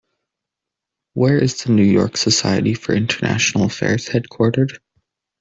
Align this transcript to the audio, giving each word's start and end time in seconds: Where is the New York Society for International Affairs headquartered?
Where 1.13 1.37
is 1.37 1.61
the 1.63 1.71
New 1.73 1.83
York 1.83 2.17
Society 2.17 2.73
for 2.73 2.95
International 2.95 3.65
Affairs 3.65 4.07
headquartered? 4.07 4.77